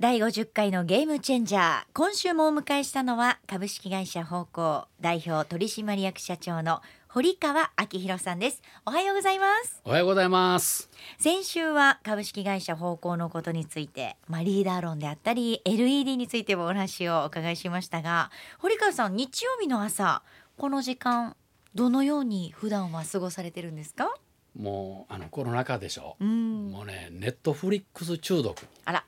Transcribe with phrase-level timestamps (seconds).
[0.00, 1.82] 第50回のゲームチェンジャー。
[1.92, 8.62] 今週もお迎えしたのは株式会社方向代表取締役社長の堀川明宏さんです。
[8.86, 9.80] おはようございます。
[9.84, 10.88] おはようございます。
[11.18, 18.30] 先週は株式会社方向のことについて、まあ、リーダー論であったり LED についてもお話をお伺いしましたが
[18.60, 20.22] 堀川さん日曜日の朝
[20.56, 21.34] この時間
[21.74, 24.14] どのように普段は過ごされてるんですか？
[24.58, 26.70] もうあのコロナ禍でしょ、うん。
[26.70, 28.66] もうねネットフリックス中毒。
[28.84, 29.04] あら。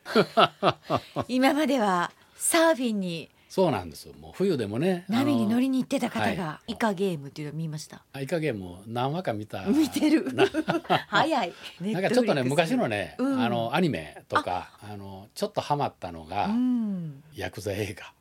[1.29, 8.05] 今まではサーフィンにそうなんですもう冬でもね波に乗りりに行ってた方はがイカゲームっていうのを見ました。
[8.21, 9.65] イカゲーム何話か見た。
[9.65, 10.33] 見てる。
[10.33, 10.47] な
[11.11, 11.53] 早い。
[11.83, 13.41] なんかちょっとね昔のね、うん。
[13.43, 17.25] あのアニメとかあのちょっとハマったのが、うん。
[17.35, 18.13] ヤクザ映画。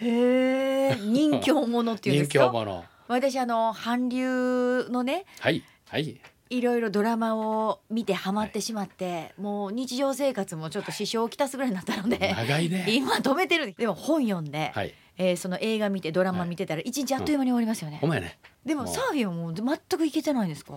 [0.00, 2.50] へえ人気者っていうんで人すか？
[2.50, 6.20] 気者私あの韓流のねはいはい
[6.50, 12.86] いろいろドラマを見てハマってしまって、もう日常生活もちょっと支障をきたすぐらいになったので、長いね。
[12.92, 13.74] 今止めてる。
[13.76, 14.94] でも本読んで、はい。
[15.20, 17.98] えーその映画見てドラマ見てたら一日あっという間に終わりますよね。
[18.00, 18.38] ほんまやね。
[18.64, 19.64] でもサーフィンはもう全
[19.98, 20.72] く行けてないんですか？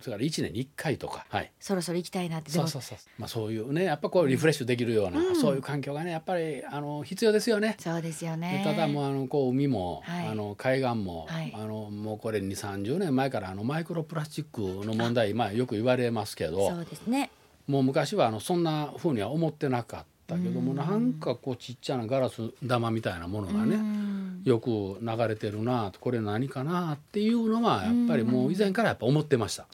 [0.00, 1.26] それから一年に一回とか。
[1.28, 1.52] はい。
[1.58, 2.50] そろそろ行きたいなって。
[2.50, 2.98] そうそうそう。
[3.18, 5.36] まあそういうねやっぱこうリフレッシュできるような、うん。
[5.36, 7.76] そういう環境がねやっぱりあの必要ですよね。
[7.78, 8.62] そうですよでね。
[8.64, 10.26] ただもうあのこう海も、はい。
[10.28, 11.52] あの海岸も、はい。
[11.54, 17.30] あのもうこれ2 3 0年前からあのマイクロプラスチックの問題まあよく言われますけどそうですね。
[17.66, 29.66] もう昔はあのそんなふうには思ってなかったけどもうんなんかこうちっちゃなガラス玉みたいなものがうねんよく流れてるなこれ何かなっていうのはやっぱりもう以前からやっぱ思ってました。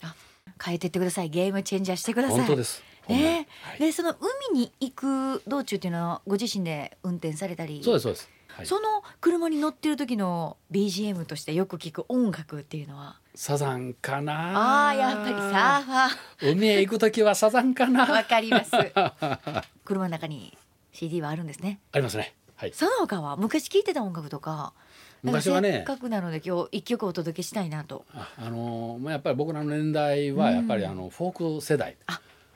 [0.62, 1.30] 変えてってください。
[1.30, 2.38] ゲームチェンジャーしてください。
[2.38, 2.82] 本当です。
[3.08, 4.14] ねはいでその
[4.52, 7.82] 海に行く道中っていうのはご自身で運転されたり？
[7.82, 8.28] そうですそうです。
[8.48, 13.19] はい、その車に乗ってる時の BGM としてよく聞く音楽っていうのは？
[13.34, 14.90] サザンかな。
[14.90, 18.24] あーやっぱりサーファ海へ行く時はサザンかーわな。
[18.24, 18.70] かります。
[19.84, 20.56] 車の中に
[20.92, 21.80] CD はあるんですね。
[21.92, 22.34] ありますね。
[22.56, 22.72] はい。
[22.74, 24.72] その他は昔聴いてた音楽とか
[25.22, 25.72] 昔はね。
[25.72, 28.04] せっかくなので今日一曲お届けしたいなと。
[28.14, 31.96] ああのまあやっぱり僕らの年代はやっぱりあのフォーク世代、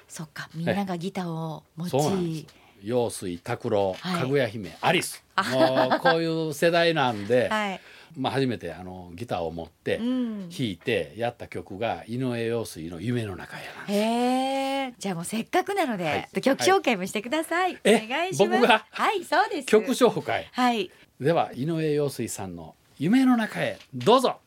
[0.08, 0.48] そっか。
[0.54, 1.90] みんながギターを持ち。
[1.90, 2.46] そうなんです。
[2.82, 4.20] 陽水拓郎、はい。
[4.20, 5.24] かぐや姫アリス。
[5.52, 7.80] もうこういう世代なんで、はい、
[8.16, 14.94] まあ初めてあのギターを持ってうん、弾いてやった曲が井上陽水の夢の中やなへえ。
[14.98, 16.40] じゃあもうせっかくなので、はい。
[16.40, 18.60] 曲紹介もしてください、えお願いします。
[18.60, 18.86] 僕が？
[18.90, 19.66] はいそうです。
[19.66, 20.48] 曲紹介。
[20.52, 20.90] はい。
[21.20, 24.40] では井上陽水さんの夢の中へどうぞ。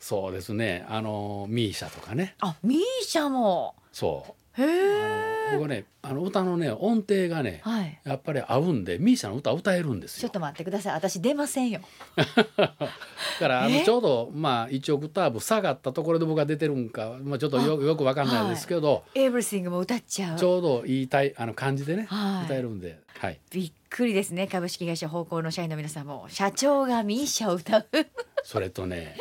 [0.00, 0.86] そうですね。
[0.88, 2.34] あのミーシャとかね。
[2.40, 3.74] あミーシャも。
[3.92, 4.32] そう
[5.52, 8.00] 僕ねあの歌のね音程がねはい。
[8.04, 10.22] やっぱり合うんでミーシャの歌歌えるんですよ。
[10.22, 10.94] ちょっと待ってください。
[10.94, 11.80] 私出ませんよ。
[12.56, 12.68] だ
[13.38, 13.84] からあのえ？
[13.84, 20.38] ちょうどまあ1オクターブ下がったところで僕が出てるんか、まあ、ちょっとよよくわかんないですけど、エブリシングも歌っちゃう。
[20.38, 22.44] ちょうどいいたいあの感じでね、はい。
[22.44, 24.46] 歌えるんで、はい、びっくりですね。
[24.46, 27.86] 株式会社方向の社員の皆さんも社長がミーシャを歌う。
[28.44, 29.16] それとね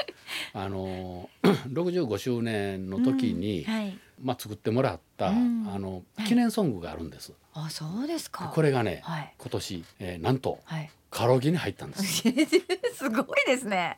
[0.53, 5.69] あの 65周年の時に、はいまあ、作ってもらった、うん。
[5.73, 6.27] あのはい。
[6.27, 7.33] 記念ソングがあるんです。
[7.53, 8.51] あそうですか。
[8.53, 9.33] これがね、はい。
[9.37, 10.89] 今年、えーなんとはい。
[11.09, 12.23] カラオケに入ったんです。
[12.93, 13.97] すごいですね。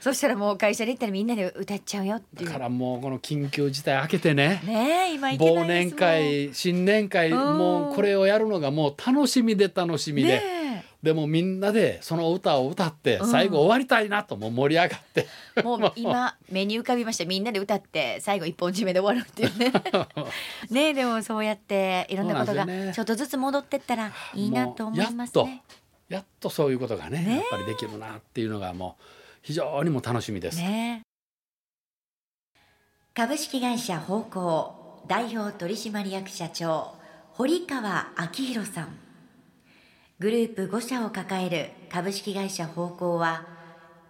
[0.00, 2.48] そしたらもう会社で行ったらみんなで歌っちゃうよっていう。
[2.48, 7.58] だからもうこの緊急事態明けてねねえ今忘年会新年会うん。
[7.58, 13.30] もうこれをやるのがもう楽しみで楽しみで、ねでもみんなでその歌を歌ってうん。
[13.30, 15.92] 最後終わりたいなともう盛り上がって、 えもう。
[15.96, 17.24] 今目に浮かびました。
[17.24, 19.72] みんなで歌って最後一本締めで終わるっていうね。
[20.70, 25.62] ねえでもそうやっていろんなことがちょっとずつ戻ってったらいいなと思いますもうね。
[26.08, 29.04] やっとそういうことがねねやっぱりできるなっていうのがもう
[29.42, 30.58] 非常にもう楽しみです。
[30.58, 31.02] ね
[33.14, 36.94] 株式会社方向代表取締役社長
[37.32, 39.09] 堀川明宏さん
[40.20, 43.46] グループ5社を抱える株式会社方向は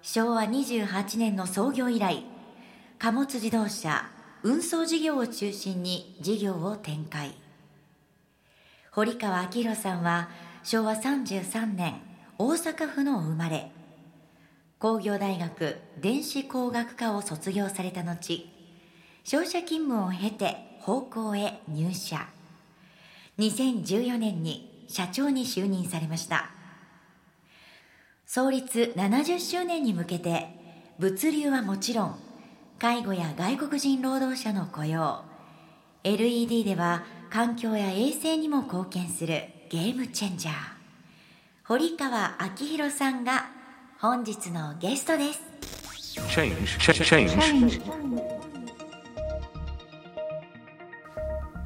[0.02, 2.24] 昭和28年の創業以来
[2.98, 4.10] 貨物自動車
[4.42, 7.32] 運送事業を中心に事業を展開。
[8.90, 10.30] 堀川明宏さんは
[10.64, 12.00] 昭和33年
[12.38, 13.70] 大阪府の生まれ
[14.80, 18.48] 工業大学電子工学科を卒業された後
[19.22, 22.26] 商社勤務を経て方向へ入社。
[23.38, 26.50] 2014年に社長に就任されました。
[28.26, 30.48] 創立70周年に向けて
[31.00, 32.18] 物流はもちろん
[32.78, 35.24] 介護や外国人労働者の雇用
[36.04, 40.54] LED では環境や衛生にも貢献するゲームチェンジャー
[41.64, 43.50] 堀川明宏さんが
[43.98, 45.40] 本日のゲストです.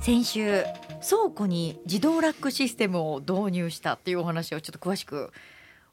[0.00, 0.62] 先週
[1.08, 5.30] 倉庫に自動ラックシステムを導入したっていうお話をちょっと詳しく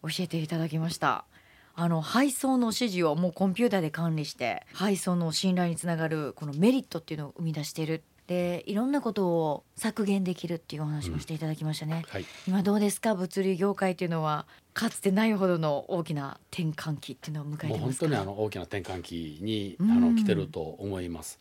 [0.04, 1.25] 教えていただきました。
[1.74, 8.04] あの配送の指示をもうコンピューターで管理して配送の信頼につながるこのメリットっていうのを生み出している。
[8.28, 12.25] でいろんなことを削減できるっていうお話もしていただきましたね、はい。
[12.48, 13.13] 今どうですか？
[13.13, 18.06] 物流業界っていうのはかつてないほどの大きな転換期っていうのを迎えてますか？
[18.06, 20.02] 当にあの大きな転換期にあうん。
[20.02, 21.40] の来てると思います。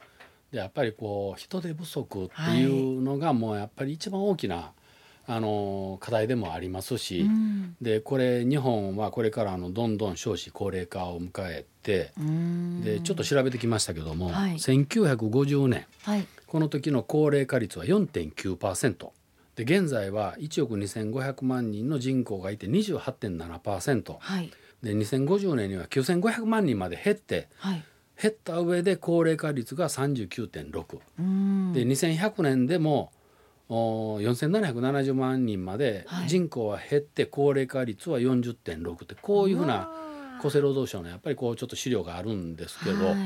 [0.52, 2.66] でやっぱりこう人手不足ってい。
[2.66, 4.72] うのがもうやっぱり一番大きな
[5.26, 7.76] あの課題でもありますし、うん。
[7.80, 12.82] でこれ日本はこれからあのどんどん少子高齢化を迎えて、うん。
[12.82, 14.54] でちょっと調べてきましたけども、はい。
[14.54, 16.26] 1950年はい。
[16.46, 19.10] この時の高齢化率は4.9%
[19.54, 24.50] で現在は1億2,500万人の人口がいて28.7%はい。
[24.82, 27.84] で2050年には9,500万人まで減ってはい
[28.20, 31.72] 減った上で高齢化率が39.6うん。
[31.72, 33.12] で2100年でも
[33.68, 36.28] お4770万人まではい。
[36.28, 39.90] 人口は減って高齢化率は40.6ってこういうふうな
[40.38, 43.16] 厚生労働省のやっぱりこうちょっと資料があるんですけど、はい。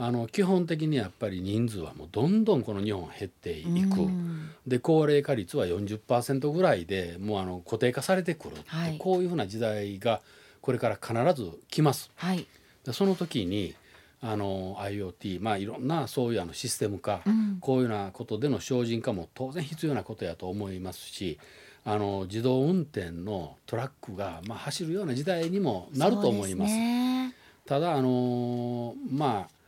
[0.00, 4.50] あの基本的にやっぱり人数はもうどんどんこの日本減っていく、うん。
[4.66, 8.98] で高齢化率は40%ぐらいでもうあの固定化されてくるって、はい。
[8.98, 10.20] こういうふうな時代が
[10.60, 12.10] これから必ず来ます。
[12.14, 12.46] はい。
[12.84, 13.74] でその時に
[14.20, 17.58] あの IoT まあいろんなそういうあのシステム化、うん。
[17.60, 21.38] こういうようなことでの精進化も当然必要なことやと思いますし
[21.84, 26.72] あの自動運転のトラックが、まあ、走るような時代にもなると思います。
[26.72, 27.34] すね。
[27.64, 29.58] ただあのまあ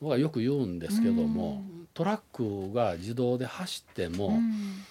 [0.00, 1.62] 僕はよく言うんですけども、
[1.92, 4.82] トラックが自動で走っても、うん。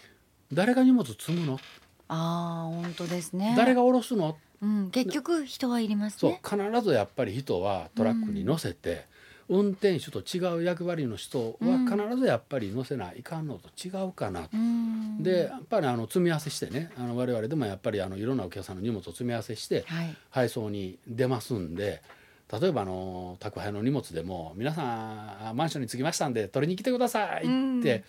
[0.54, 1.60] 誰が荷物積むの、
[2.07, 3.56] ああ本当ですね。
[3.57, 4.38] 誰が下ろすの？
[4.62, 9.06] うん結局人はいりますそうね必ずやっぱり人はトラックに乗せて、
[9.50, 14.50] 運転手と違う役割の人は必ずやっぱり乗せないかんのと違うかなと。
[14.54, 15.24] うん。
[15.24, 20.16] でやっぱりあの積み合わせしてねあの我々でもやっぱりあのいろんなお客さんの荷物を積み合わせしてはい。
[20.30, 22.02] 配送に出ますんで
[22.52, 27.80] 例えばあの宅配の荷物でも「皆さんマンションに着きましたんで取りに来てください」うん。
[27.80, 28.04] って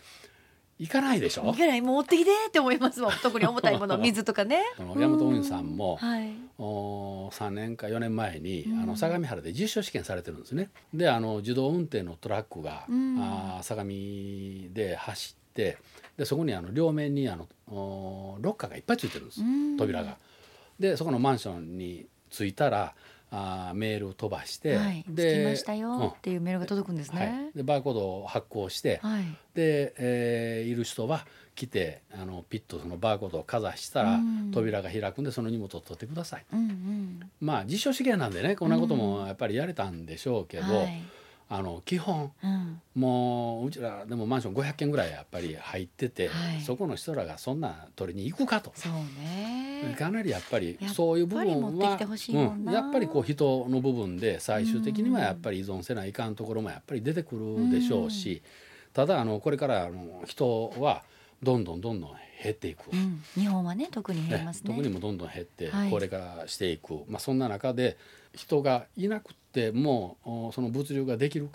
[0.81, 1.51] 行かないでしょ？
[1.53, 1.57] い。
[1.57, 1.81] けない。
[1.83, 3.13] 持ってきてって思いますもん。
[3.23, 3.97] 特に重たいもの。
[4.03, 4.63] 水とかね。
[4.79, 6.33] あの大和運輸さんもはい。
[6.59, 8.83] お3年か4年前に、うん。
[8.83, 10.71] あの相模原で実証試験されてるんですね。
[10.95, 13.19] であの自動運転のトラックが、うん。
[13.21, 15.77] あー相模で走って
[16.17, 19.77] でそこにあの両面にあのおロッカーがいっぱいついてるんです、うん。
[19.77, 20.17] 扉が。
[20.79, 22.95] でそこのマンションに着いたら
[23.31, 27.27] あーメールを飛ばして、はいで着きましたよっていうメールが届くんですうんはい。
[27.29, 29.25] ね、でバーコードを発行して、はい。
[29.55, 34.51] で、えーいる人は来てあのピッとそのバーコードをかざしたら、うん。
[34.53, 36.45] 扉が開くんでその荷物を取ってください。
[36.53, 37.31] うんうん。
[37.41, 41.03] まあ実証試験なんでねこんなこともやっぱりやれたんでしょうけど、はい
[41.53, 42.81] あの基本うん。
[42.95, 46.61] もううちらでもマンション500軒ぐらいやっぱり入ってて、はい。
[46.61, 48.73] そこの人らがそんな取りに行くかと。
[48.77, 49.97] そうね。
[49.99, 51.99] かなりやっぱりそういう部分は
[52.73, 58.43] やっぱりこう人の部分で最終的にはやっぱり依存せないかんところもやっぱり出てくるでしょうし、
[58.93, 61.03] ただあのこれからあの人は
[61.43, 62.11] どんどんどんどん
[62.45, 62.93] 減っていく。
[62.93, 63.23] うん。
[63.35, 64.71] 日本はね特に減りねますね。
[64.71, 65.91] 特にもどんどん減ってはい。
[65.91, 67.97] 高齢化していく、まあ、そんな中で
[68.35, 71.49] 人がいなくてもおその物流ができる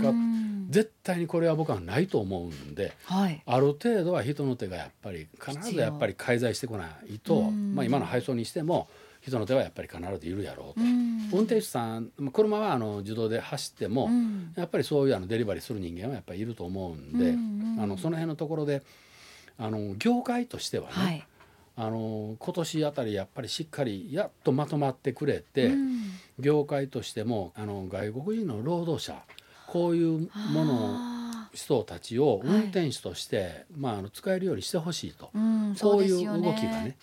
[0.00, 0.66] か、うん。
[0.70, 3.42] 絶対にこれは僕はないと思うんではい。
[3.46, 7.74] ある程度は人の手がやっぱり必ずやっぱり介在してこないと、うん。
[7.74, 8.88] まあ、今の配送にしても
[9.20, 10.84] 人の手はやっぱり必ずいるやろうと。
[10.84, 11.30] うん。
[11.32, 14.52] 運転手さんまあ車はあの自動で走っても、うん。
[14.56, 18.82] やっぱりそういうあのデリバリーする人間はやっぱりいると思うんで、あのその辺のところで
[19.58, 21.24] あの業界としてはね、はい。
[21.80, 25.97] あの今年あたりやっぱりしっかりやっとまとまってくれて、うん
[26.38, 29.22] 業界としてもあの外国人の労働者
[29.66, 32.48] こういうものあ人たちをはい。
[32.48, 36.96] 運転手として、まあ、あの使えるようにしてほしいと、ーうんこそうういう動きがね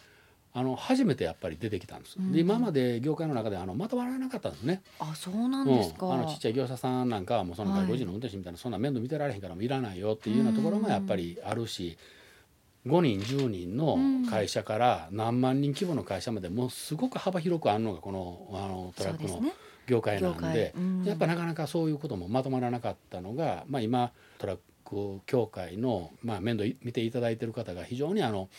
[0.54, 2.15] あの初めてやっぱり出てきたんです。
[2.18, 2.32] うん。
[2.32, 4.82] で今まで業界の中であのまとまらなかったんですね。
[5.00, 11.98] あそうなんですか、うん、あのちっちゃい業者さんなんかはもうその外国人の運転手みたいな、そんな面倒見てられへんからもういらないよっていうようなところもやっぱりあるし、
[12.86, 13.98] 5人10人の
[14.30, 19.42] 会社から何万人規模の会社までもうすごく幅広くあるのがこのあのトラックの
[19.88, 21.04] 業界なんでうん。
[21.04, 28.50] やっぱなかなかそういうこともまとまらなかったのが、まあ、今トラック協会の、まあ、面倒見ていただいてる方が非常にあの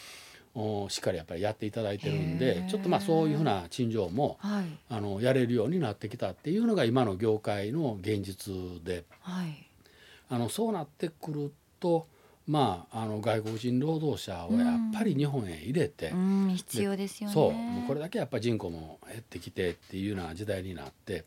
[0.55, 2.69] おしっかりやっぱりやっていただいてるんへでー。
[2.69, 4.65] ちょっとまあそういうふうな陳情もはい。
[4.89, 9.05] あのやれるようになってきたっていうのが今の業界の現実で。
[9.21, 9.67] はい。
[10.29, 12.09] あのそうなってくると、
[12.47, 17.35] まあ、あの外国人労働者をやっぱり日本へ入れて、うん必要ですよね。
[17.35, 21.25] そうこれだけやっぱり人口も減ってきてっていうような時代になって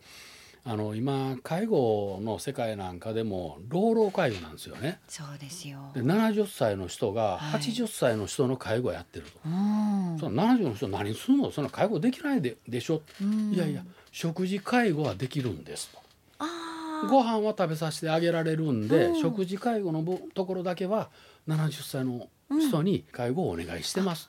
[0.63, 4.99] あの今介護の世界なんかでも老老介護なんですよね。
[5.07, 5.91] そうですよ。
[5.93, 7.61] で70歳の人がはい。
[7.61, 10.17] 80歳の人の介護をやってると、うん。
[10.19, 11.51] その70の人何するの？
[11.51, 13.53] そんな介護できないででしょ、うん。
[13.53, 15.99] いやいや食事介護はできるんですと
[17.07, 21.09] ご飯は食べさせてあげられるんで、うん食事介護のぶところだけは
[21.47, 24.27] 70歳の人に介護をお願いしてます、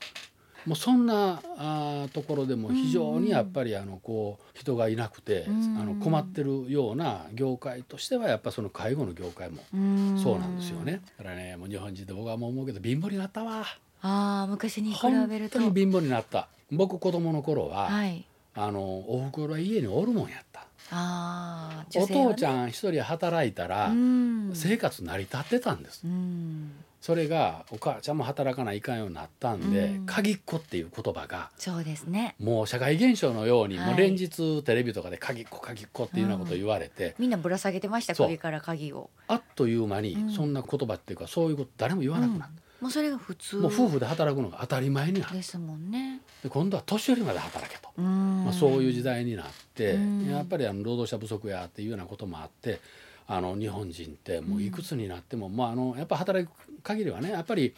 [0.65, 11.01] もうそんなあーところでも非常にやっぱりあのこう人がいなくて、うんあの困ってるような業界としてはやっぱその介護の業界もうんそうなんですよね。
[11.17, 13.65] だからねもう日本人で僕はもう思うけど貧乏になったわ。
[14.03, 16.47] ああ昔に比本べると当に貧乏になった。
[16.71, 20.50] 僕子供の頃は、はいあのおふくろは家におるもんやった。
[20.91, 24.51] ああお父ちんゃん一人働いたら、うん。
[24.53, 26.01] 生活成り立ってたんです。
[26.05, 26.71] うん。
[26.99, 30.05] それがお母ちゃんも働かないかんようになったんで、うん。
[30.05, 32.35] 鍵っ子っていう言葉がそうですね。
[32.39, 33.87] もう社会現象のように、はい。
[33.91, 39.09] もう連日テレビとかで鍵っ子鍵っ子っていうようなことを言われて、みんなぶら下げてました首から鍵を。
[39.27, 40.31] あっという間にうん。
[40.31, 42.49] そんな言葉っていうかそういうこと誰も言わなくなっ
[42.81, 45.35] もうそれが普通た、もう夫婦で働くのが当たり前になる。
[45.35, 46.19] ですもんね。
[46.43, 48.43] で今度は年寄りまで働けと、うん。
[48.43, 49.45] まあ、そういう時代になっ
[49.75, 50.29] て、うん。
[50.29, 52.79] やっぱりあの労働者不足やっていうようなこともあって
[53.27, 57.75] あの日本人ってもういくつになっても、まあ、あのやっぱ働く限りはねやっぱり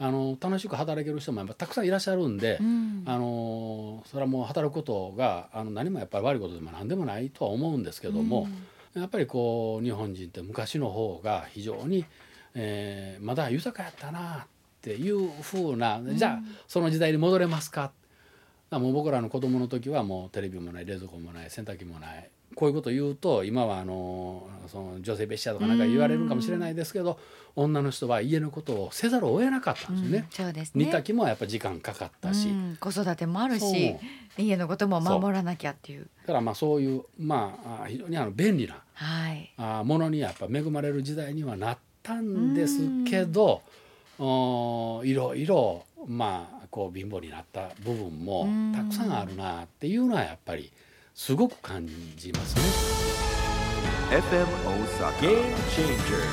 [0.00, 3.02] あの楽しく働ける人もやっぱたくさんいらっしゃるんで、うん。
[3.04, 8.48] あのそれはもう働くことがあの何もやっぱり悪いことでも何でもないとは思うんですけども、
[8.94, 12.06] やっぱりこう日本人って昔の方が非常に、
[12.60, 14.46] えーまだ豊かやったなっ
[14.82, 17.92] ていうふうな、じゃあその時代に戻れますか？
[18.70, 27.18] あもう僕らの子供の時はもうテレビもない冷蔵庫もない洗濯機もないこういうこと言うと今はあのその女性蔑視とかなんか言われるかもしれないですけど、
[27.56, 30.18] 女の人は家のことをせざるを得なかったんですよね。
[30.18, 30.84] うんそうですね。
[30.84, 33.96] 煮炊きもやっぱ時間かかったし、うん子育てもあるし
[34.36, 36.08] 家のことも守らなきゃっていう。
[36.22, 39.52] だからまあそういうまああ非常にあの便利なはい。
[39.56, 43.60] あものにやっぱ恵まれる時代にはなったんですけど
[44.18, 48.72] おいろいろまあこう貧乏になった部分もうん。
[48.74, 50.72] たくさんあるなっていうのはやっぱり
[51.14, 51.86] すごく感
[52.16, 52.62] じますね。
[54.10, 55.12] FM Osaka.
[55.20, 56.24] Game Changer.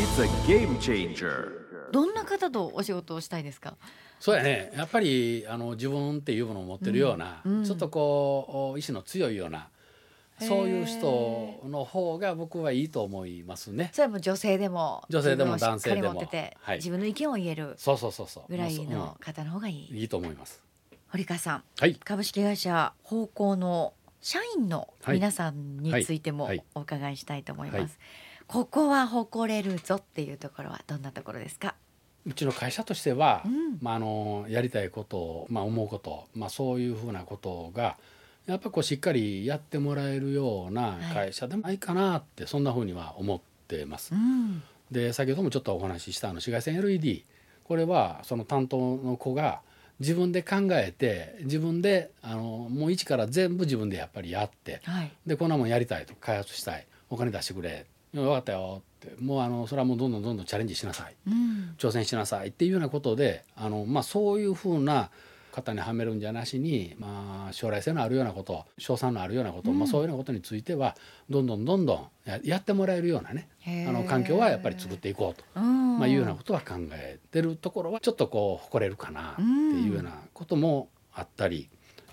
[0.00, 1.58] It's a game changer.
[1.92, 3.76] どんな方とお仕事をしたいですか？
[4.18, 4.72] そうやね。
[4.76, 7.58] やっぱりあの自分っていうものを持ってるような、うん。
[7.58, 7.64] うん。
[7.64, 9.68] ちょっとこう意志の強いような
[10.40, 13.90] そういう人の方が僕はいいと思いますね。
[13.92, 16.22] それはもう女性でも女性でも男性でも。
[16.76, 17.74] 自分の意見を言える。
[17.76, 18.44] そうそうそうそう。
[18.48, 20.62] ぐらいの方の方がいい、いいと思います。
[21.08, 21.64] 堀川さん。
[21.78, 21.94] はい。
[21.96, 27.90] 株式会社方向の社員の皆さんについてもお伺いしたいと思います、はい。
[28.46, 31.74] ここは誇れるぞっていうところはどんなところですか？
[32.26, 33.78] うちの会社としては、うん。
[33.80, 37.96] まあ、あのやりたいことを、まあ、思うこと、まあ、そういうふうなことが
[38.48, 44.14] やっぱこうしっかりやってもらえるような会社でもないかなって、そんなふうには思ってます。
[44.14, 44.62] うん。
[44.90, 47.24] で先ほどもちょっとお話ししたあの紫外線 LED
[47.64, 49.60] これはその担当の子が
[50.00, 55.12] 自分で考えて自分であのもう一から全部自分でやっぱりやってはい。
[55.26, 56.86] でこんなもんやりたいと開発したい。
[57.10, 57.84] お金出してくれ。
[58.14, 59.14] 分かったよって。
[59.22, 61.14] もうあのそれはもうどんどんどんどんチャレンジしなさい。
[61.26, 61.74] うん。
[61.76, 65.10] 挑戦しなさいっていうようなことであの、まあ、そういうふうな
[65.52, 70.96] 型にはめるんじゃなしに、まあ、将来性のあるようなこと賞賛のあるようなこと、まあ、そういうようなことについては
[71.28, 73.48] どんどんどんどんややってもらえるようなね
[73.88, 75.98] あの環境はやっぱり作っていこうと、うん。
[75.98, 81.68] まあ、いうようなことは考えてるところはちょっとこう誇れるかなっていうようなこともあったり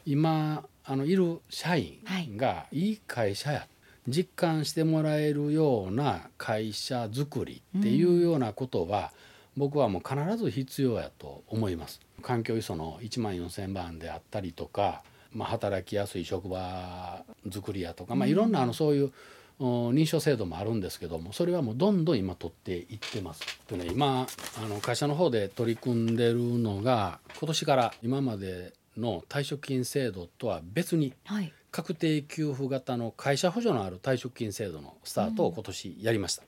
[0.06, 2.00] 今あのいる社員
[2.36, 2.92] がい。
[2.92, 3.68] い会社や
[4.08, 9.12] 実感してもらえるような会社づくりっていうようなことは、
[9.58, 12.02] 僕はもう必ず必要やと思います。
[12.22, 19.12] 環境磯の1万4,000番であったりとか、まあ、働きやすい職場づくりやとか、まあ、いろんなあのそういう
[19.60, 23.42] お認証制度もあるんですけどもそれはもうどんどん今取っていってます。
[23.70, 36.44] でね今あの会社の方で取り組んでるのが今年から今までの退職金制度とは別にはい確定給付型の会社補助のある退職金制度のスタートを今年やりました。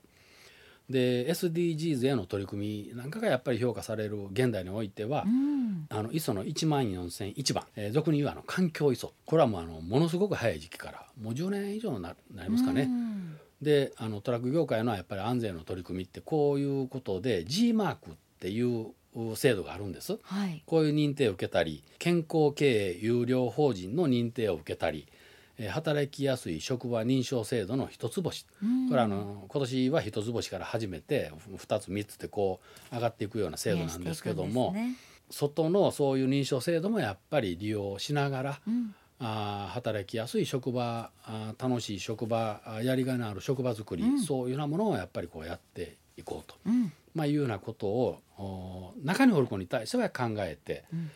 [0.90, 5.58] で SDGs への取り組みなんかがやっぱり評価される現代においては、うん
[5.90, 12.82] あの磯の1万4001番、えー俗に言うあの環境磯これはもうあのものすごく早い時期からもう10年以上にななりますかね。
[12.82, 18.92] うんであのトラック業界のやっぱり安全の取り組みってこういうことで G マークっていう
[19.34, 20.18] 制度があるんです。
[20.22, 25.17] はいこういう認定を受けたり健康経営有料法人の認定を受けたり、えー
[25.66, 28.46] 働きやすい職場認証制度の一つ星。
[28.62, 28.88] うん。
[28.88, 32.60] これはあの今年は一つ星から始めて2つ3つでこ
[32.92, 34.96] う上がっていくような制度なんですけども、ね
[35.30, 38.94] 外のそういう認証制度もやっぱり利用しながら、うん。
[39.20, 44.20] あー働きやすい職場あー楽しい職場やりがいのある職場づくり、うん。
[44.20, 46.92] そういうようなものをやっぱりこうやっていこうと、うん。
[47.14, 51.10] まあ、いうようなことをお中におる子に対しては考えて、うん。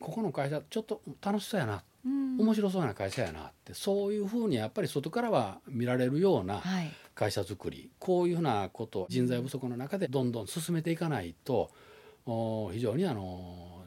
[0.00, 1.80] ここの会社ちょっと楽しそうやなうん
[2.38, 6.90] 面白そうな会社やなってそういうふうにやっぱり外からは見られるようなはい。
[7.14, 11.68] 会社づくりこういうふうなことを人材不足の中でどんどん進めていかないと
[12.26, 13.82] お非常にあの、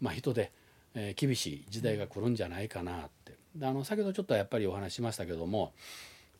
[0.00, 0.52] まあ、人で、
[0.94, 3.34] えー厳しい時代が来るんじゃないかなって。
[3.56, 5.72] であの先ほどちょっとやっぱりお話ししましたけども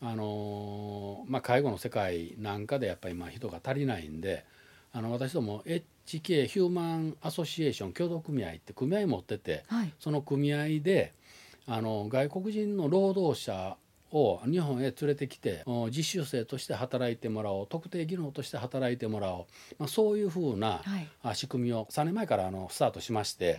[0.01, 4.45] あのまあ、介護の世界なんかでやっぱりまあ人が足りないんで
[4.93, 9.93] あの私ども HK ヒューマンアソシエーション協同組合って組合持っててはい。
[9.99, 11.13] その組合で
[11.69, 13.77] あの外国人の労働者
[14.11, 20.83] を日本へ連れてきてお実習生として働いてもらおう特定技能として働いてもらおう、まあ、そういうふうな
[21.35, 23.57] 仕組みを3年前からあのスタートしましてへ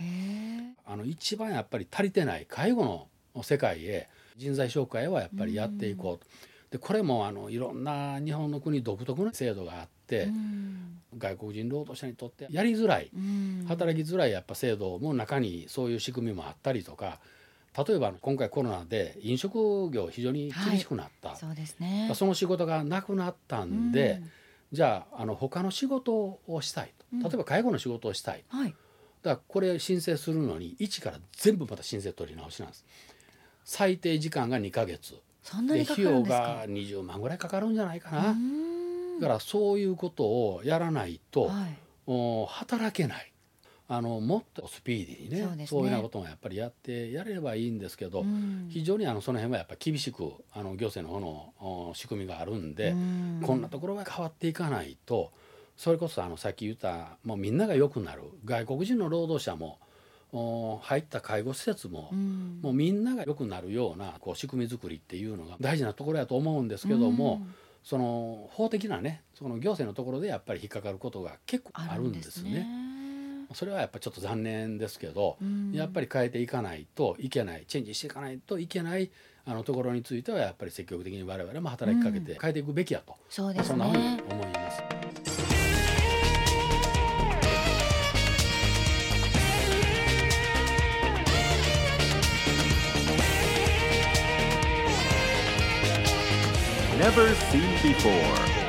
[0.86, 2.84] あの一番やっぱり足りてない介護
[3.36, 6.30] の世界へ人材紹介はやっぱりやっていこうと。
[6.72, 11.00] でこれもあのいろんな日本の国独特の制度があって、うん。
[11.18, 17.18] 外国人労働者にとってやりづらいうん働きづらいやっぱ制度も中にそういう仕組みもあったりとか
[17.76, 22.10] 例えば今回コロナで飲食業非常に厳しくなった、そうですね。
[22.14, 24.20] その仕事がなくなったんで、
[24.72, 27.22] じゃああの他の仕事をしたいうん。
[27.22, 28.70] と例えば介護の仕事をしたい、うんはい。
[29.22, 32.84] だからこれ申請するのに一から全部また申請取り直しなんです。
[33.64, 35.14] 最低時間が2ヶ月。
[35.42, 39.20] そんなにかかで費用が20万ぐらいかかるんじゃないかうな、ん。
[39.20, 41.78] だからそういうことをやらないと、はい。
[42.06, 43.32] お働けない
[43.92, 45.80] あのもっとスピーディーにねそうですね。
[45.80, 48.68] いうようなこともやっぱりやってやれればいいんですけど、うん。
[48.70, 53.40] 非常にあのその辺はやっぱ厳しくあの行政の方のお仕組みがあるんで、うん。
[53.44, 55.32] こんなところは変わっていかないと
[55.76, 59.80] それこそあのさっき言ったもうみんなが良くなる外国人の労働者も
[60.32, 62.60] お入った介護施設も、うん。
[62.62, 67.54] もうみんなが良くなるようなこう仕組み作りっていうのが大事なところやと思うんですけども、うん。
[67.82, 72.68] その法的なねその行政のところでやっぱり引っかかることが結構あるんですね。
[73.54, 79.10] それはやっぱりちょっと残念ですけど、うんやっぱり変えていかないといけないチェンジしていかないといけない
[79.44, 84.82] あのところについてはやっぱり積極的に我々も働きかけて変えていくべきやと、そうですそんなふうにね思います。
[97.00, 98.60] Never seen before.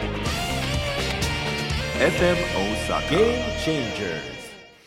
[2.00, 3.10] FM Osaka.
[3.10, 4.41] Game Changers.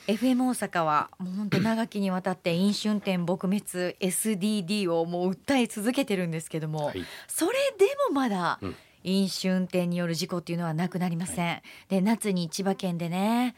[0.06, 7.04] FM 大阪はもう本当長きにわたって飲酒運転撲滅 SDD をもう訴え続けてるんですけども、はい。
[7.26, 8.76] それでもまだうん。
[9.06, 13.54] 飲酒運転による事故っていうのはなくなりません、で夏に千葉県でね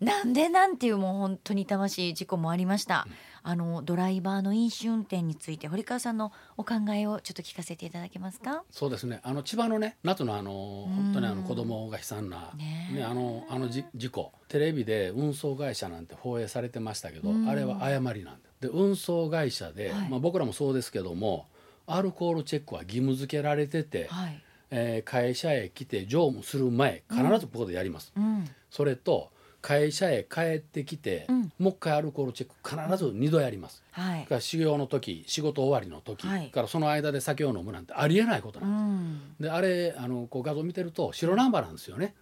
[0.00, 3.06] なんでなんていうもう本当に痛ましい事故もありました、
[3.50, 8.62] あのドライバーの飲酒運転について堀川さんのお考えをちょっと聞かせていただけますか？
[8.70, 9.20] そうですね。
[9.22, 10.94] あの千葉のね夏のあのうん。
[11.04, 12.96] 本当にあの子供が悲惨な、ねえ。
[12.96, 14.32] ね、あのあのじ事故。
[14.48, 17.48] テレビで運送会社なんて放映されてましたけど、うん。
[17.48, 18.40] あれは誤りなんだ。
[18.60, 20.08] で運送会社で、はい。
[20.10, 21.46] まあ、僕らもそうですけども
[21.86, 29.30] アルコールチェックは義務付けられてて、はい、えー会社へ来て乗務する前必ずここでやります、うん、それと
[29.60, 31.52] 会社へ帰ってきて、うん。
[31.58, 34.20] もう一回アルコールチェック必ず2度やります、はい。
[34.20, 36.50] だから修行の時仕事終わりの時、はい。
[36.50, 42.14] からその間で酒を飲むなんてありえないことうなんです、ん、であれあのこう画像見てると白ナンバーなんですよね。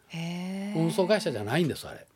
[0.76, 1.98] 運送会社じゃないんですあれ。
[1.98, 2.06] だ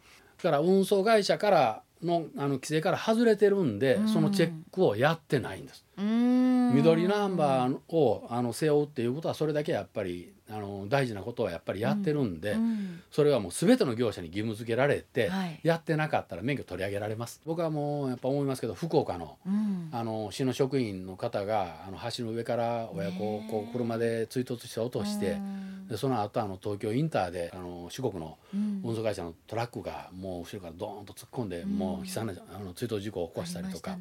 [0.43, 4.09] から運送会社からのあの規制から外れてるんで、うん。
[4.09, 5.85] そのチェックをやってないんです。
[5.99, 6.75] うん。
[6.75, 15.61] 緑ナンバーをあの背負うっていうことはそれだけやっぱりあの大事なことはやっぱりやってるんで、うんそれはもう全ての業者に義務付けられて、はい。
[15.65, 17.41] やってなかったら免許取り上げられます。
[17.45, 19.89] 僕はもうやっぱ思いますけど福岡のうん。
[19.91, 25.89] あの市の職員の方があの橋の上から親子をこう車で追突して落として、うん。
[25.89, 28.81] でその後あの東京インターであの四国のうん。
[28.85, 31.71] 運送会社のトラックがもう後ろからドーンと突っ込んで、うん。
[31.71, 33.99] もう悲惨なあの追突事故を起こしたりとか、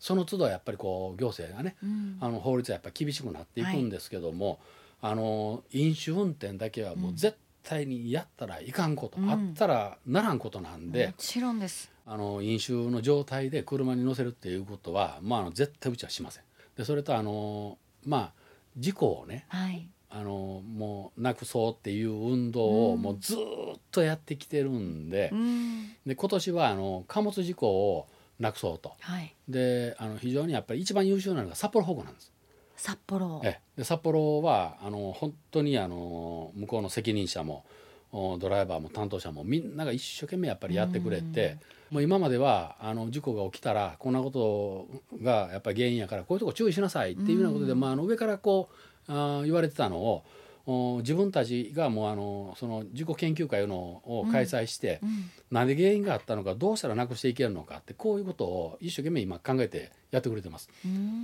[0.00, 2.18] その都度やっぱりこう行政がねうん。
[2.20, 4.58] あの法律はやっぱり厳しくなっていくんですけども、
[5.00, 11.90] あの飲酒運転だけはもう絶対にやったらいかんこと、うんあったらならんことなんでも、ちろんです。
[12.06, 16.44] あの飲酒の状態で車に乗せるっていうことは、まああの、絶対うちはしません。
[16.76, 18.32] でそれとあのまあ
[18.76, 19.88] 事故をねはい。
[20.10, 23.38] あのもうなくそうっていう運動をうんもうずー
[23.76, 25.88] っとやってきてるんで,、うん。
[26.06, 28.08] で今年はあの貨物事故を
[28.40, 29.34] なくそうとはい。
[29.48, 32.32] であの非常にやっぱり一番優秀なのが札幌保護なんです。
[32.78, 33.42] 札幌。
[33.44, 33.80] ええ。
[33.80, 37.64] で札幌はあの本当にあの向こうの責任者も
[38.12, 41.58] おドライバーも担当者もみんなが一生懸命やっぱりやってくれて、
[41.90, 44.88] もう今まではあの事故が起きたらこんなこと
[45.22, 48.70] がやっぱり原因やからこういうとこ注意しなさいっていうようなことで、まあ、あの上からこ
[49.08, 50.24] うあー言われてたのをお
[50.98, 55.00] 自分たちがもうあのその事故研究会のを開催して、
[55.50, 60.68] なんで原因があったのかどうしたらなくしていけるのかってこういうことを一生懸命今考えてやってくれてます。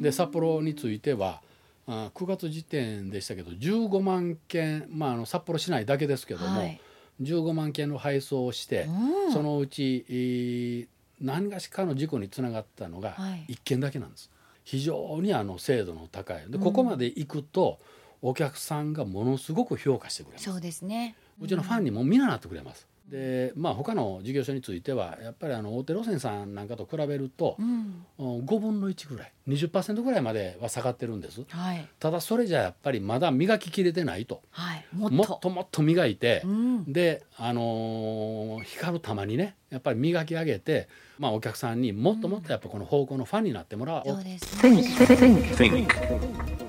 [0.00, 1.42] で札幌については
[1.86, 6.80] あ9月時点でしたけど15万件、まあ、あの札幌市内だけですけども、はい。
[7.22, 8.88] 15万件の配送をして、
[9.26, 9.32] うん。
[9.32, 10.86] そのうち、えー
[11.20, 13.52] 何がしかの事故につながったのがはい。
[13.54, 14.30] 1件だけなんです。
[14.64, 16.44] 非常にあの精度の高い。
[16.48, 17.78] でここまで行くと
[18.26, 20.44] お客さんがものすごく評価してくれます。
[20.44, 21.14] そうですね。
[21.38, 22.88] うちのファンにもみんななってくれます。
[23.10, 28.06] でまあ他の事業所についてはやっぱりあの大手路線さんなんかと比べると、うん。
[28.18, 31.42] 5分の1ぐらい20%ぐらいまでは下がってるんです。
[31.50, 31.86] はい。
[32.00, 34.40] ただそれじゃやっぱりまだ磨ききれてないと。
[34.52, 34.86] はい。
[34.94, 35.16] もっと。
[35.16, 36.90] もっともっと磨いて、うん。
[36.90, 46.63] で、あのー光る玉にねやっぱり磨き上げて、まあ、お客さんにもっともっとやっぱこの方向のファンになってもらおう、そうですね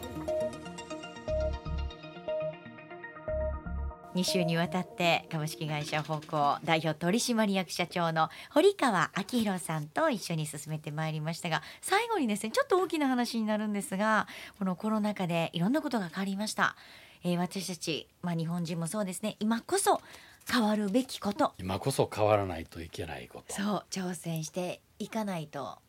[4.15, 16.77] 2週にわたって株式会社方向代表取締役社長の堀川明宏さんと一緒に進めてまいりましたが最後にですねちょっと大きな話になるんですがこのコロナ禍でいろんなことが変わりました、
[17.25, 19.35] えー私たち、まあ、日本人もそうですね。
[19.39, 19.99] 今こそ
[20.47, 21.53] 変わるべきこと。
[21.57, 23.53] 今こそ変わらないといけないこと。
[23.53, 25.79] そう挑戦していかないと。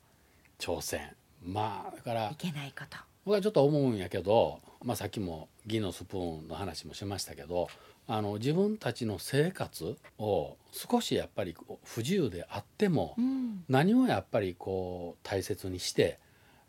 [0.58, 1.14] 挑戦。
[1.44, 2.96] まあだからいけないこと。
[3.26, 7.68] 僕はちょっと思うんやけど、まあ、さっきも銀のスプーンの話もしましたけど
[8.09, 13.64] あの自分たちの生活を少しやっぱり不自由であっても、うん。
[13.69, 16.19] 何をやっぱりこう大切にして、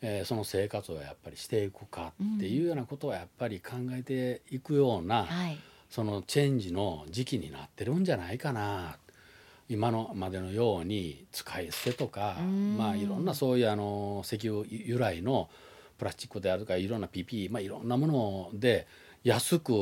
[0.01, 5.57] えーその生活をやっぱりしていくかっていうようなことはやっぱり考えていくような、はい。
[5.89, 8.97] そのチェンジの時期になってるんじゃないかな。
[9.69, 12.77] 今のまでのように使い捨てとかうん。
[12.77, 15.49] まあいろんなそういうあの石油由来の
[15.97, 18.87] プラスチックであるとかいろんな PP、まあ、いろんなもので
[19.23, 19.73] 安く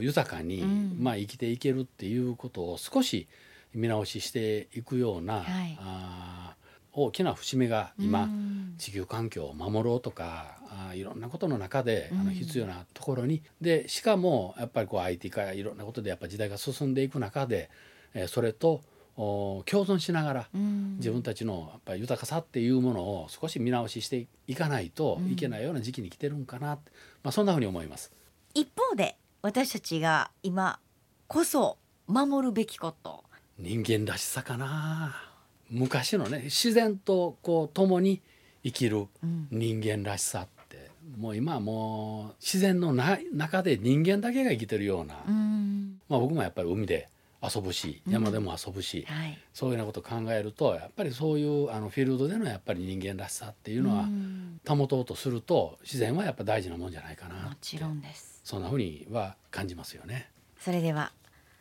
[0.00, 0.96] 豊かに、うん。
[0.98, 3.28] まあ、生きていけるっていうことを少し
[3.74, 5.76] 見直ししていくような、はい。
[5.80, 6.58] あー
[6.94, 8.74] 大きな節目が今、うん。
[8.78, 12.24] 地球環境を守ろうとかあーいろんなことの中で、あうん。
[12.26, 13.42] の必要なところに。
[13.60, 17.70] でしかもやっぱりこう IT 化いろんなことでやっぱ時代が進んでいく中で、
[18.14, 18.80] えーそれと
[19.20, 20.96] お共存しながらうん。
[20.98, 25.32] 自分たちのやっぱり豊かさっていうものを少し見直ししていかないとうん。
[25.32, 26.78] いけないような時期に来てるんかな
[27.22, 28.12] まあ、そんなふうに思います。
[28.54, 30.78] 一方で私たちが今
[31.26, 33.24] こそ守るべきこと。
[33.58, 35.22] 人間らしさかな。
[35.70, 38.22] 昔のね自然とこう共に
[38.64, 39.48] 生きるうん。
[39.50, 46.00] 人間らしさってもう今はもう自然のな中で人間だけが生きてるような、うん。
[46.08, 47.08] まあ、僕もやっぱり海で
[47.42, 48.12] 遊ぶしうん。
[48.12, 49.38] 山でも遊ぶし、はい。
[49.52, 54.60] そういうようなことを考えるとやっぱりそういうあのフィールドでのやっぱり人間らしさっていうのはん。
[54.66, 60.30] 保とうとすると自然はやっぱ大事なもんじゃないかなもちろんですそんなふうには感じますよね。
[60.58, 61.12] それでは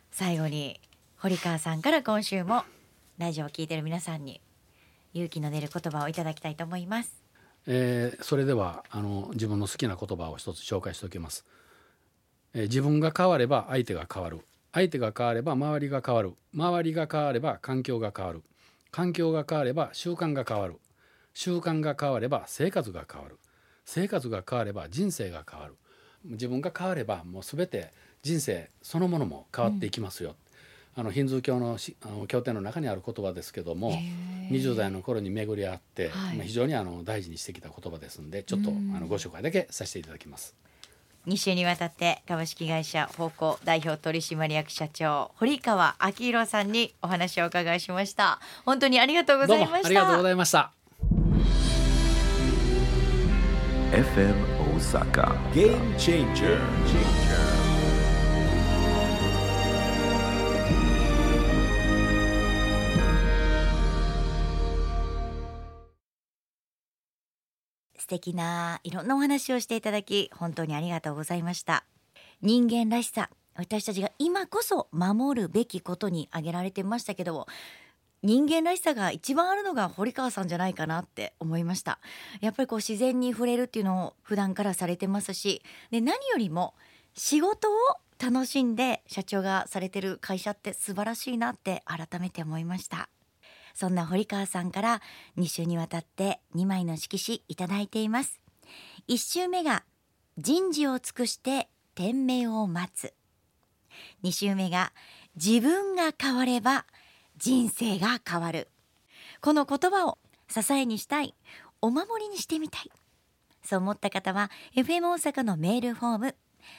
[0.10, 0.80] 最後に
[1.18, 2.64] 堀川さんから今週も
[3.18, 4.40] ラジオを聞いてる皆さんに
[5.14, 7.22] 勇気の出る言葉をいただきたいと思います。
[7.66, 11.44] えーそれではあの自分の好きな言葉を一つ紹介しておきます、
[12.54, 14.40] えー自分が変われば相手が変わる。
[14.72, 16.36] 相手が変われば周りが変わる。
[16.56, 18.44] 周りが変われば環境が変わる。
[18.92, 20.80] 環境が変われば習慣が変わる。
[21.34, 23.38] 習慣が変われば生活が変わる。
[23.84, 25.76] 生活が変われば人生が変わる
[26.28, 27.92] 自分が変わればもう全て
[28.24, 30.36] 人生そのものも変わっていきますよ、
[30.96, 33.94] あのヒンズー教のしあの経典の中にある言葉ですけども、
[34.50, 36.38] 20代の頃に巡り合って、はい。
[36.38, 39.00] まあ非常にあの大事にしてきた言葉ですのでちょっとあうん。
[39.00, 40.56] のご紹介だけさせていただきます。
[41.28, 48.40] 2週にわたって株式会社方向代表取締役社長堀川明宏さんにお話をお伺いしました。
[48.66, 49.80] 本当にありがとうございました。
[49.82, 50.72] もありがとうございました。
[53.92, 55.34] FM Osaka.
[55.56, 56.60] Game Changer
[67.98, 71.84] 「素敵ないろんなお話をしていただき本当にありがとうございました。
[72.44, 77.48] 人間らしさ私たちが今こそ守るべきことに挙げられてましたけども
[78.24, 82.00] 人間らしさが一番あるのが堀川さんじゃないかなって思いました。
[82.42, 86.74] やっぱりこう自然に触れるっていうのを普段からされてますしで何よりも
[87.14, 87.74] 仕事を
[88.20, 93.10] 楽しんで社長がされてる会社って素晴らしいなって改めて思いました。
[93.74, 95.02] そんな堀川さんから
[95.38, 98.40] 2週にわたって2枚の色紙いただいています。
[99.08, 99.84] 1週目が
[100.40, 103.14] 人事を尽くして天命を待つ。
[104.24, 104.94] 2週目が
[105.36, 106.86] 自分が変われば
[107.38, 108.68] 人生が変わる。
[109.42, 110.18] この言葉を
[110.50, 111.36] 支えにしたい。
[111.82, 112.92] お守りにしてみたい。
[113.64, 116.36] そう思った方は FM 大阪のメールフォーム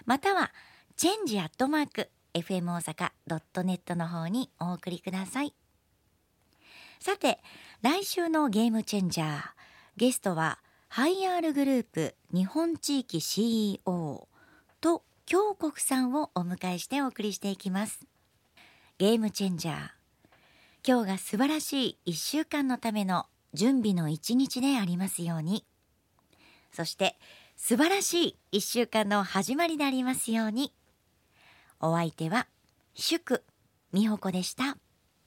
[0.06, 0.52] または
[0.96, 3.10] チェンジアットマーク FM 大阪
[3.54, 5.54] .net の方にお送りください。
[6.98, 7.40] さて
[7.82, 9.40] 来週のゲームチェンジャー
[9.96, 14.26] ゲストはハイアールグループ日本地域 CEO
[14.80, 18.00] と京国さんをお迎えしてお送りしていきます。
[18.96, 19.97] ゲームチェンジャー。
[20.88, 25.66] 今日が素晴らしい1週間のための準備の一日でありますように
[26.72, 27.18] そして
[27.56, 30.72] 素晴らしい1週間の始まりでありますように
[31.78, 32.46] お相手は
[32.94, 33.44] 祝
[33.92, 34.78] 美穂子でした。